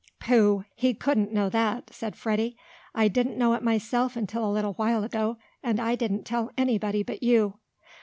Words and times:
"Pooh. 0.19 0.65
He 0.75 0.95
couldn't 0.95 1.31
know 1.31 1.47
that," 1.49 1.93
said 1.93 2.15
Freddie. 2.15 2.57
"I 2.95 3.07
didn't 3.07 3.37
know 3.37 3.53
it 3.53 3.61
myself 3.61 4.15
until 4.15 4.43
a 4.43 4.49
little 4.51 4.73
while 4.73 5.03
ago, 5.03 5.37
and 5.61 5.79
I 5.79 5.93
didn't 5.93 6.23
tell 6.23 6.49
anybody 6.57 7.03
but 7.03 7.21
you." 7.21 7.59